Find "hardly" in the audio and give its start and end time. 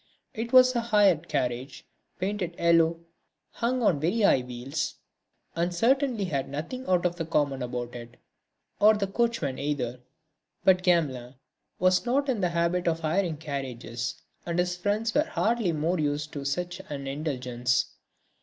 15.25-15.71